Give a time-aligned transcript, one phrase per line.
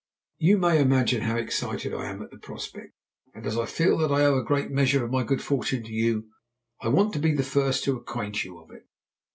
[0.39, 2.95] "You may imagine how excited I am at the prospect,
[3.35, 5.93] and as I feel that I owe a great measure of my good fortune to
[5.93, 6.27] you,
[6.81, 8.87] I want to be the first to acquaint you of it.